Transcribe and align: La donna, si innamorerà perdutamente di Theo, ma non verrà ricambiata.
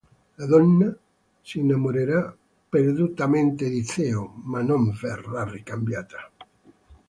La 0.37 0.47
donna, 0.47 0.91
si 1.43 1.59
innamorerà 1.59 2.35
perdutamente 2.67 3.69
di 3.69 3.83
Theo, 3.83 4.33
ma 4.45 4.63
non 4.63 4.97
verrà 4.99 5.43
ricambiata. 5.47 6.31